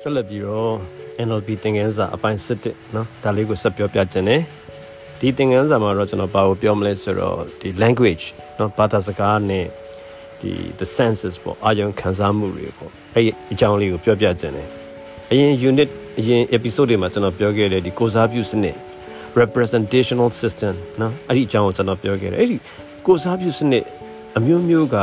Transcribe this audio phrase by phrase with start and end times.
[0.00, 0.74] ဆက်လက်ပြီးတော့
[1.26, 4.40] NLP သင်ခန်းစာအပိုင်း7เนาะဒါလေးကိုဆက်ပြောပြခြင်းနဲ့
[5.20, 8.24] ဒီသင်ခန်းစာမှာတော့ကျွန်တော်ဘာကိုပြောမလဲဆိုတော့ဒီ language
[8.56, 9.66] เนาะဘာသာစကားနဲ့
[10.40, 14.66] ဒီ the senses ပေါ့အာယုံခံစားမှုတွေပေါ့အဲ့ဒီအကြောင်းလေးကိုပြောပြခြင်းနဲ့
[15.30, 18.76] အရင် unit အရင် episode တွေမှာကျွန်တော်ပြောခဲ့တဲ့ဒီကိုစားပြုစနစ်
[19.40, 22.56] representational system เนาะအဲ့ဒီအကြောင်းကိုကျွန်တော်ပြောခဲ့တယ်အဲ့ဒီ
[23.06, 23.84] ကိုစားပြုစနစ်
[24.36, 24.96] အမျိုးမျိုးက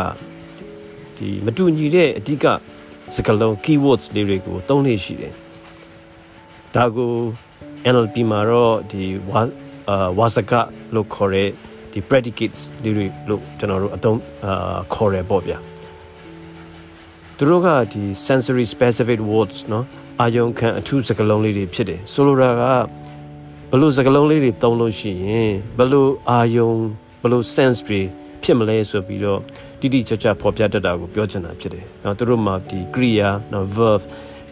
[1.18, 2.46] ဒီမတူညီတဲ့အဓိက
[3.15, 5.33] စကားလုံး keywords လေးတွေကိုသုံးနေရှိတယ်
[6.75, 7.13] ဒါကို
[7.93, 9.41] NLP မှာတော့ဒီဝါ
[10.19, 10.53] ဝါစက
[10.95, 11.49] လို့ခေါ်တဲ့
[11.93, 15.59] ဒီ predicates လေးတွေလို့ကျွန်တော်တို့အသုံးအာခေါ်ရပေါ့ဗျာ
[17.37, 19.85] သူတို့ကဒီ sensory specific words နော်
[20.21, 22.63] အာယုံခံအထူးစကားလုံးလေးတွေဖြစ်တယ်ဆိုလိုတာက
[23.71, 26.71] ဘလို့စကားလုံးလေးတွေသုံးလို့ရှိရင်ဘလို့အာယုံ
[27.23, 28.01] ဘလို့ sense တွေ
[28.43, 29.41] ဖြစ်မလဲဆိုပြီးတော့
[29.85, 34.03] တိတိကျကျဖော်ပြတတ်တာကိုပြောချင်တာဖြစ်တယ်။နော်သူတို့မှာဒီကရိယာနော် verb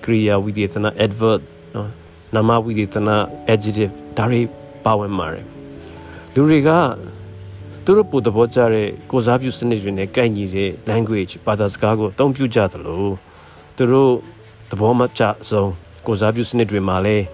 [0.05, 1.41] ကရိယာဝိသေသနာ adverb
[1.75, 1.89] နော်
[2.35, 3.17] နာမဝိသေသနာ
[3.53, 4.41] adjective ဒါတွေ
[4.85, 5.45] ပါဝင်ပါတယ်။
[6.35, 6.71] လူတွေက
[7.85, 13.05] သူတို့ပို့သဘောကျတဲ့ကိုစားပြုစနစ်တွေနဲ့ကိုက်ညီတဲ့ language ဘာသာစကားကိုအသုံးပြုကြသလို
[13.77, 14.13] သူတို့
[14.71, 15.71] သဘောမကျဆုံး
[16.07, 17.25] ကိုစားပြုစနစ်တွေမှာလည်း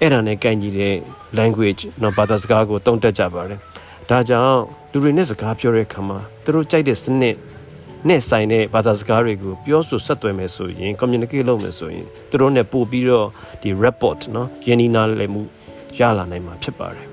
[0.00, 0.94] အဲ့ဒါနဲ့ကိုက်ညီတဲ့
[1.38, 3.60] language နော်ဘာသာစကားကိုသုံးတတ်ကြပါတယ်။
[4.09, 4.61] ဒါကြောင့်
[4.91, 7.35] လူတွေနဲ့စကားပြောတဲ့အခါမှာသူတို့ကြိုက်တဲ့စနစ်
[8.07, 13.27] နဲ့ဆိုင်တဲ့ဘာသာစကားတွေကိုပြောဆိုဆက်သွယ်မယ်ဆိုရင် communicate လုပ်မယ်ဆိုရင်သူတို့နဲ့ပို့ပြီးတော့
[13.61, 15.41] ဒီ report เนาะယင်းနီနာလည်းမှု
[15.99, 17.07] ရလာနိုင်မှာဖြစ်ပါတယ်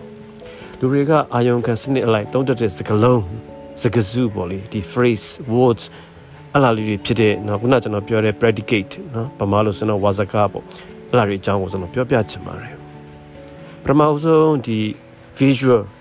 [0.79, 3.23] လူတွေကအာယုံခံစနစ်အလိုက်တုံးတက်တဲ့စကားလုံး
[3.83, 5.85] စကားစုပေါ့လေဒီ phrase words
[6.55, 10.65] အလားလေးတွေဖြစ်တဲ့နော်ခုနကျွန်တော်ပြောတဲ့ predicate နော်ဗမာလို့ဆိုတော့ဝါစကားပေါ့
[11.11, 12.75] အလားတွေအကြောင်းကိုကျွန်တော်ပြောပြချင်ပါတယ်
[13.83, 14.79] ပထမဆုံးဒီ
[15.39, 15.96] visual အာ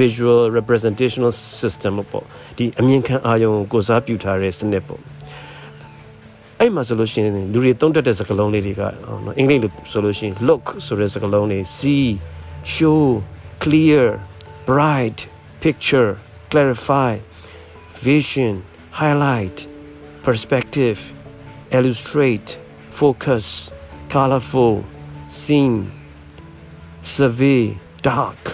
[0.00, 2.24] visual representational system ပေါ့
[2.56, 5.00] ဒီအမြင်ခံအာရုံကိုစားပြုထားတဲ့စနစ်ပေါ့
[6.60, 12.06] အဲ့မှာဆိုလို့ရှိရင်လူတွေသုံးတတ်တဲ့စကားလုံးလေးတွေကနော်အင်္ဂလိပ်လိုဆိုလို့ရှိရင် look ဆိုတဲ့စကားလုံးတွေ see
[12.74, 13.04] show
[13.64, 14.04] clear
[14.68, 15.18] bright
[15.64, 16.10] picture
[16.50, 17.12] clarify
[18.08, 18.54] vision
[19.00, 19.58] highlight
[20.26, 20.98] perspective
[21.76, 22.48] illustrate
[23.00, 23.46] focus
[24.14, 24.74] colorful
[25.28, 25.90] scene
[27.02, 27.62] survey
[28.02, 28.47] dark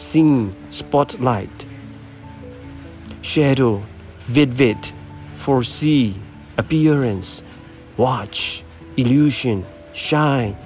[0.00, 1.66] scene, spotlight,
[3.20, 3.82] shadow,
[4.20, 4.92] vivid,
[5.36, 6.16] foresee,
[6.56, 7.42] appearance,
[7.98, 8.64] watch,
[8.96, 10.56] illusion, shine,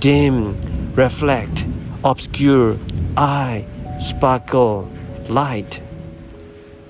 [0.00, 0.56] dim,
[0.94, 1.66] reflect,
[2.02, 2.78] obscure,
[3.16, 3.66] eye,
[4.00, 4.90] sparkle,
[5.28, 5.82] light.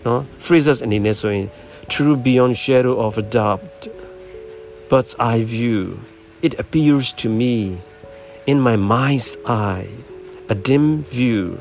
[0.04, 0.24] No?
[0.38, 1.50] Phrases in this way,
[1.88, 3.88] true beyond shadow of a doubt,
[4.88, 6.00] bird's eye view.
[6.42, 7.82] It appears to me
[8.46, 9.88] in my mind's eye,
[10.48, 11.60] a dim view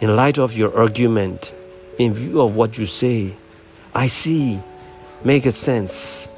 [0.00, 1.52] in light of your argument,
[1.98, 3.34] in view of what you say,
[3.94, 4.60] I see,
[5.24, 6.28] make a sense,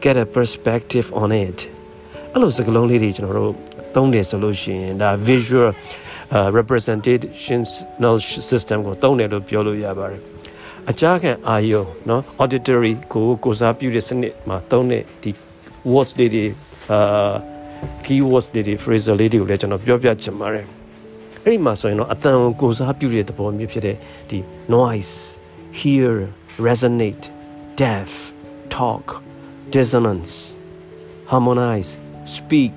[0.00, 1.58] get a perspective on it
[2.32, 3.52] အဲ့လိုစကားလုံးလေးတွေကျွန်တော်တို့
[3.94, 5.68] သုံးတယ်ဆိုလို့ရှိရင်ဒါ visual
[6.36, 7.70] uh, representations
[8.50, 10.20] system ကိုသုံးတယ်လို့ပြောလို့ရပါတယ်
[10.90, 15.30] အကြခံအာယုံเนาะ auditory ကိုကိုစားပြုတဲ့စနစ်မှာသုံးတဲ့ဒီ
[15.92, 16.44] words လေးတွေ
[16.92, 17.34] အာ
[18.04, 20.66] keywords လေးတွေ phrase လေးတွေကိုလည်းကျွန်တော်ပြောပြချင်ပါတယ်
[21.44, 23.96] အဲ့ဒီမှာဆိုရင်တော့အတန်ကိုကိုစားပြုတဲ့သဘောမျိုးဖြစ်တဲ့
[24.30, 24.38] ဒီ
[24.76, 25.14] noise
[25.80, 26.12] hear
[26.66, 27.26] resonate
[27.80, 28.10] deaf
[28.76, 29.06] talk
[29.74, 30.34] dissonance
[31.30, 31.90] harmonize
[32.36, 32.76] speak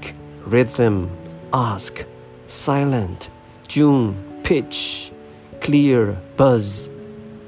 [0.53, 0.95] rhythm
[1.71, 1.93] ask
[2.65, 3.21] silent
[3.71, 4.05] tune
[4.47, 4.79] pitch
[5.65, 6.01] clear
[6.39, 6.67] buzz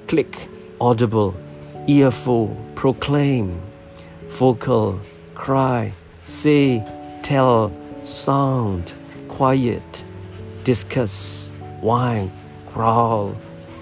[0.10, 0.34] click
[0.88, 1.32] audible
[1.88, 2.46] earful
[2.80, 3.48] proclaim
[4.40, 4.88] vocal
[5.36, 5.82] cry
[6.40, 6.66] say
[7.30, 7.72] tell
[8.04, 8.86] sound
[9.36, 9.92] quiet
[10.69, 12.31] discuss, whine,
[12.71, 13.35] growl,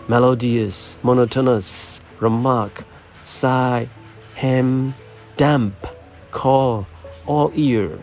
[0.07, 2.85] melodious, monotonous, remark,
[3.25, 3.89] sigh,
[4.37, 4.95] hem,
[5.37, 5.75] damp,
[6.31, 6.87] call,
[7.27, 7.99] all ear,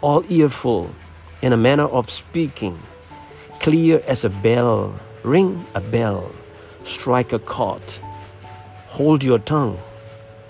[0.00, 0.90] all earful,
[1.40, 2.76] in a manner of speaking,
[3.60, 6.32] clear as a bell, ring a bell,
[6.82, 7.86] strike a chord,
[8.88, 9.78] hold your tongue,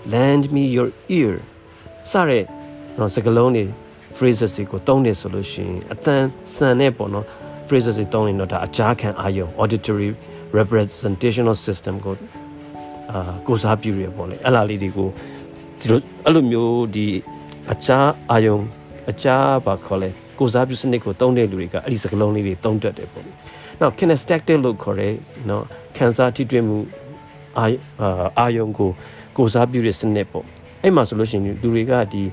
[0.07, 1.39] lend me your ear.
[2.05, 2.47] Sorry,
[2.97, 3.88] non နော်စ
[4.19, 6.23] ကလုံးတွေ phrases ကိုသုံးနေဆိုလို့ရှိရင်အတန်
[6.55, 7.25] ဆန်နဲ့ပေါ့နော်
[7.67, 10.09] phrases တွေသုံးရင်တော့ဒါအကြားခံအာယုံ auditory
[10.57, 12.15] representational system ကို
[13.11, 15.09] အာကိုစားပြုရပေါ့လေအဲ့လားလေးတွေကို
[15.79, 17.05] ဒီလိုအဲ့လိုမျိုးဒီ
[17.73, 18.57] အကြားအာယုံ
[19.11, 23.25] အကြားပါခေါ်လဲကိုစားပြုစနစ်ကိုသုံးတဲ့လူတွေကအဲ့ဒီစကလုံးလေးတွေသုံးတတ်တယ်ပေါ့။
[23.79, 25.13] Now kinesthetic လို့ခေါ်တဲ့
[25.49, 25.63] နော်
[25.97, 26.77] ခံစားထိတွေ့မှု
[27.57, 27.65] အာ
[28.39, 28.89] အာယုံကို
[29.37, 30.45] ကိုစားပြုတဲ့စနစ်ပေါ့။
[30.83, 32.23] အဲ့မှာဆိုလို့ရှိရင်လူတွေကဒီ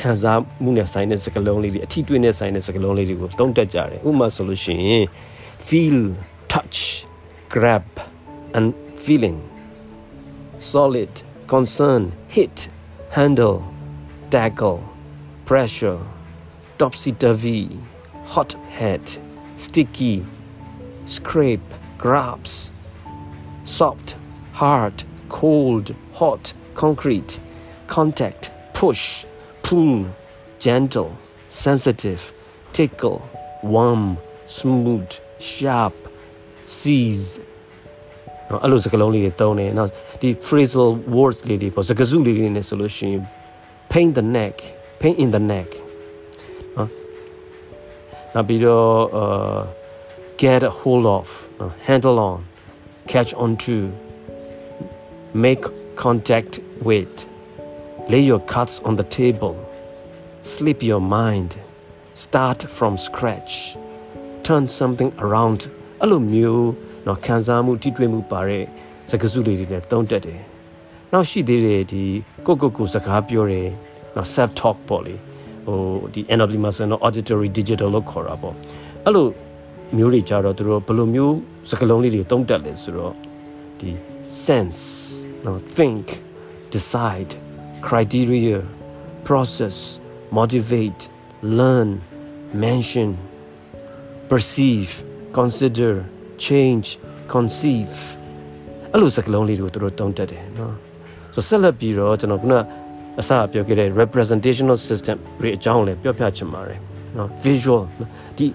[0.00, 5.04] ခံစားမှုနဲ့ဆိုင်တဲ့စကားလုံးလေးတွေအထီးတွေ့နဲ့ဆိုင်တဲ့စကားလုံးလေးတွေကိုတုံးတက်ကြတယ်ဥပမာဆိုလို့ရှိရင်
[5.68, 6.00] feel
[6.52, 6.78] touch
[7.54, 7.88] grab
[8.56, 8.66] and
[9.04, 9.38] feeling
[10.72, 11.12] solid
[11.52, 12.02] concern
[12.36, 12.56] hit
[13.16, 13.58] handle
[14.30, 14.82] obstacle
[15.46, 16.00] pressure
[16.76, 17.80] topsy turvy
[18.26, 19.00] hot head
[19.56, 20.22] sticky
[21.06, 22.72] scrape grabs
[23.64, 24.16] soft
[24.52, 27.38] hard cold hot concrete
[27.86, 29.24] contact push
[29.66, 29.94] pull
[30.64, 31.10] gentle
[31.64, 32.22] sensitive
[32.76, 33.18] tickle
[33.74, 34.04] warm
[34.58, 35.10] smooth
[35.52, 35.94] sharp
[36.78, 37.28] seize
[38.50, 39.90] နော်အဲ့လိုစကားလုံးလေးတွေသုံးတယ်နောက်
[40.20, 43.22] ဒီ phrasal words လေးတွေပေါ့စကားစုလေးတွေနဲ့ဆိုလို့ရှိရင်
[43.92, 44.56] pain the neck
[45.00, 45.70] pain in the neck
[46.76, 46.88] နော်
[48.34, 48.88] နောက်ပြီးတော့
[49.22, 49.60] uh
[50.42, 51.28] get a hold of
[51.60, 52.38] uh, handle on
[53.12, 53.76] catch on to
[55.44, 55.64] make
[56.04, 56.52] contact
[56.88, 57.14] with
[58.09, 59.55] Lay your cards on the table.
[60.43, 61.57] Sleep your mind.
[62.15, 63.77] Start from scratch.
[64.43, 65.59] Turn something around
[66.01, 66.69] အဲ့လိုမျိုး
[67.07, 68.65] နော်ခံစားမှုတိတွေ့မှုပါတဲ့
[69.09, 70.41] စကားစုလေးတွေနဲ့တုံးတက်တယ်။
[71.13, 72.03] နောက်ရှိသေးတယ်ဒီ
[72.45, 73.69] ကိုကိုကိုစကားပြောတယ်
[74.15, 75.15] နော် self talk ပေါ့လေ
[75.65, 75.79] ဟို
[76.13, 78.55] ဒီ NLP မှာဆိုတော့ auditory digital လို့ခေါ်တာပေါ့
[79.05, 79.27] အဲ့လို
[79.97, 81.35] မျိုးတွေကြတော့သူတို့ဘယ်လိုမျိုး
[81.69, 83.13] စကားလုံးလေးတွေတုံးတက်လဲဆိုတော့
[83.79, 83.89] ဒီ
[84.45, 84.81] sense
[85.45, 86.05] နော် think
[86.73, 87.31] decide
[87.89, 88.59] criteria
[89.29, 89.77] process
[90.31, 91.01] motivate
[91.41, 91.89] learn
[92.53, 93.09] mention
[94.31, 94.91] perceive
[95.39, 95.93] consider
[96.47, 96.87] change
[97.33, 97.95] conceive
[98.91, 100.73] အဲ့လိုစကားလုံးလေးတွေကိုသူတို့တုံးတက်တယ်နော်
[101.33, 102.53] ဆိုဆက်လက်ပြီးတော့ကျွန်တော်ခုန
[103.19, 106.79] အစပြောခဲ့တဲ့ representational system တွေအကြောင်းလည်းပြောပြချင်ပါတယ်
[107.17, 107.83] နော် visual
[108.37, 108.45] ဒီ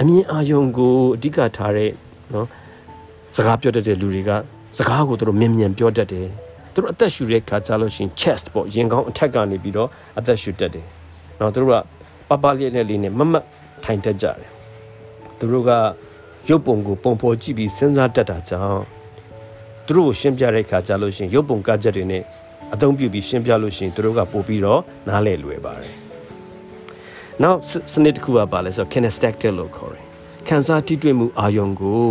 [0.00, 1.90] အမြင်အာရုံကိုအဓိကထားတဲ့
[2.34, 2.46] နော်
[3.36, 4.30] စကားပြောတတ်တဲ့လူတွေက
[4.78, 6.28] စကားကိုသူတို့မြင်မြန်ပြောတတ်တယ်
[6.78, 9.88] သူတို့အသက်ရှူတဲ့ခါကြလို့ရှိရင် chest ပေါ့ရင်ကောင်းအထက်ကနေပြီးတော့
[10.18, 10.86] အသက်ရှူတတ်တယ်
[11.40, 11.74] နော်သူတို့က
[12.28, 13.44] ပပလေးနဲ့လေးနဲ့မမတ်
[13.84, 14.50] ထိုင်တတ်ကြတယ်
[15.38, 15.70] သူတို့က
[16.48, 18.82] ရုပ်ပုံကိုပုံဖော်ကြည့်ပြီးစဉ်းစားတတ်တာကြောင့်
[19.86, 22.22] သူတို့ကိုရှင်းပြတဲ့ခါကြလို့ရှိရင်ရုပ်ပုံကချက်တွေနဲ့
[22.74, 25.94] အသုံးပြုပြီးရှင်းပြလို့ရှိရင်သူတို့ကပို့ပြီးတော့နားလည်လွယ်ပါတယ်။
[27.42, 27.58] နောက်
[27.92, 30.04] စနစ်တစ်ခုကပါလဲဆိုတော့ kinesthetic လို့ခေါ်တယ်။
[30.48, 32.02] ခံစားထိတွေ့မှုအာယုံကို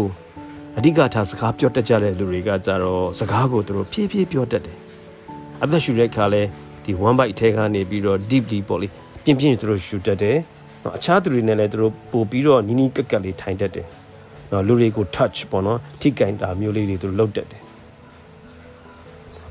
[0.79, 4.77] အဓိကထားစကားပြောတတ်ကြတဲ့လူတွေကကြတော့စကားကိုသူတို့ဖြည်းဖြည်းပြောတတ်တယ်။
[5.63, 6.41] အသက်ရှူတဲ့ခါလဲ
[6.83, 8.88] ဒီ one bite ထဲကနေပြီးတော့ deeply ပေါ့လေ
[9.24, 10.38] ပြင်းပြင်းသူတို့ရှူတတ်တယ်။
[10.97, 13.88] အခြားသူတွေနဲ့လည်းသူတို့ပို့ပြီးတော့နီးနီးကက်ကက်လေးထိုင်တတ်တယ်။
[14.51, 17.62] နော်လူတွေကို touch ပေါ့နော်ထိကင်တာမျိုးလေးတွေသူလုပ်တတ်တယ်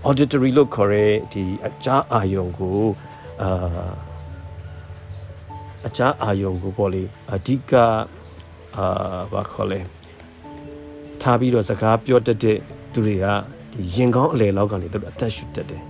[0.07, 2.79] auditory လို့ခေါ်ရဲဒီအကြားအာယုံကို
[3.43, 3.49] အာ
[5.87, 7.03] အကြားအာယုံကိုပေါ့လေ
[7.35, 7.73] အဓိက
[8.77, 8.87] အာ
[9.33, 9.81] ဘာခေါ်လဲ
[11.22, 12.58] ထားပြီးတော့စကားပြောတတ်တဲ့
[12.94, 13.26] သူတွေက
[13.74, 15.82] ဒီရင်ကောင်းအလယ်လောက်ကနေသူတို့အသက်ရှူတတ်တယ်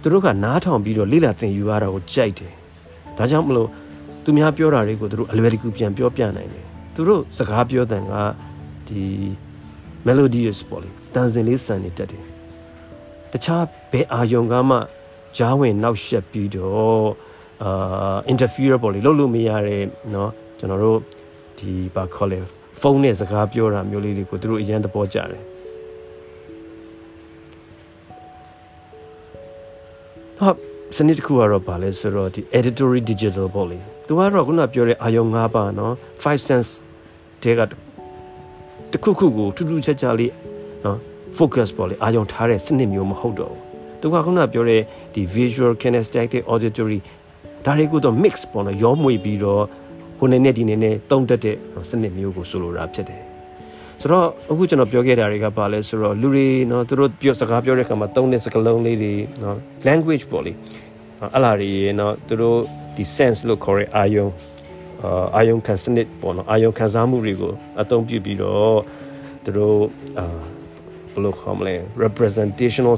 [0.00, 2.52] သူတို့ကနားထောင်ပြီးတော့လေ့လာသင်ယူရတာကိုကြိုက်တယ်
[3.18, 3.68] ဒါကြောင့်မလို့
[4.24, 6.64] သူများပြောတာတွေကိုသူတို့အလွယ်တကူပြန်ပြောပြနိုင်တယ်
[6.94, 8.12] သူတို့စကားပြောတဲ့က
[8.88, 9.02] ဒီ
[10.06, 12.24] melodious ပေါ့လေတန်စင်လေးစံနေတတ်တယ်
[13.32, 14.76] တခြားဘယ်အာယုံကမှ
[15.36, 17.06] ဂျားဝင်နောက်ရှက်ပြီးတော့
[17.62, 19.82] အာ interfere ပေါ့လေလုပ်လို့မရတဲ့
[20.12, 20.98] เนาะကျွန်တော်တို့
[21.58, 22.38] ဒီဘာခေါ်လဲ
[22.81, 25.41] ဖုန်းနဲ့စကားပြောတာမျိုးလေးတွေကိုသူတို့အရန်သဘောကျတယ်။
[30.39, 30.49] ဟာ
[30.95, 35.93] စနစ်တစ်ခုကတော့ဗာလဲဆိုတော့ဒီ editory digital ပေါ့လေ။ तू ကတော့ခုနပြောတဲ့အာယုံ၅ပါးနော်
[36.23, 36.69] 5 sense
[37.43, 37.59] တဲက
[38.91, 40.31] တခုခုကိုထူးထူးခြားခြားလေး
[40.85, 40.97] နော်
[41.37, 43.61] focus ပေါ့လေအာယုံထားတဲ့စနစ်မျိုးမဟုတ်တော့ဘူး။
[44.01, 44.81] သူကခုနပြောတဲ့
[45.13, 46.99] ဒီ visual kinesthetic auditory
[47.65, 49.63] ဒါတွေကိုတော့ mix ပေါ့နော်ရောမွေပြီးတော့
[50.20, 51.56] ဟိုနေနဲ့ဒီနေနဲ့တုံးတက်တဲ့
[51.90, 53.22] စနစ်မျိုးကိုဆိုလိုတာဖြစ်တယ်
[54.00, 59.56] ဆိုတော့အခုကျွန်တော်ပြောခဲ့တာတွေကပါလဲဆိုတော့လူတွေเนาะသူတို့ပြောစကားပြောတဲ့အခါမှာတုံးတဲ့စကားလုံးလေးတွေเนาะ
[59.88, 60.52] language ပေါ့လေ
[61.34, 62.58] အဲ့လာတွေเนาะသူတို့
[62.96, 64.26] ဒီ sense လို့ခေါ်တဲ့အာယုံ
[65.36, 68.78] အာယုံခံစနစ်ပေါ့နော်အာယုံခံစားမှုတွေကိုအသုံးပြုပြီးတော့
[69.44, 69.78] သူတို့
[70.18, 70.24] အာ
[71.12, 72.96] ဘယ်လိုခေါ်မလဲ representational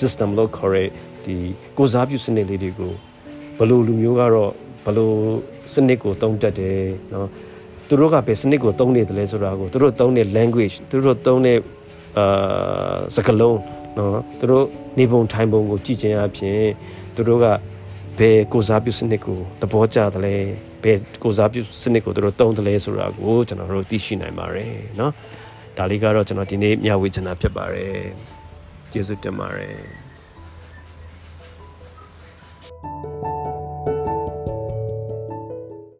[0.00, 0.88] system လို့ခေါ်တဲ့
[1.24, 1.34] ဒီ
[1.78, 2.92] ကိုစားပြုစနစ်လေးတွေကို
[3.58, 4.52] ဘယ်လိုလူမျိုးကတော့
[4.84, 5.10] ဘယ်လို
[5.72, 7.26] စနစ်ကိုသုံးတတ်တယ်เนาะ
[7.88, 11.58] သူတို့ကဘယ်စနစ်ကိုသုံးနေတယ်လဲဆိုတာကိုသူတို့သုံးတဲ့ language သူတို့သုံးတဲ့
[12.18, 13.58] အာစကားလုံး
[13.96, 14.64] เนาะသူတို့
[14.98, 16.62] နေပုံထိုင်ပုံကိုကြည့်ခြင်းအပြင်
[17.14, 17.46] သူတို့က
[18.18, 20.34] ဘယ်ကိုစားပြုစနစ်ကိုသဘောကျတယ်လဲ
[20.82, 25.10] ဘယ်ကိုစားပြုစနစ်ကိုသူတို့တုံးတယ်လဲဆိုတာကိုကျွန်တော်တို့သိရှိနိုင်ပါတယ်เนาะ
[25.76, 27.98] ဒါလေးကတော့ကျွန်တော်ဒီနေ့မျှဝေချင်တာဖြစ်ပါတယ်
[28.92, 30.01] ကျေးဇူးတင်ပါတယ်